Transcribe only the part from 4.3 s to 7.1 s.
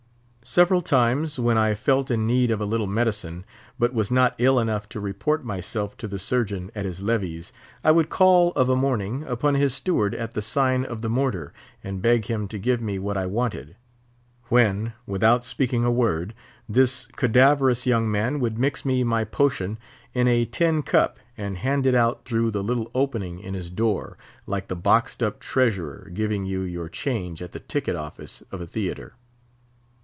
ill enough to report myself to the surgeon at his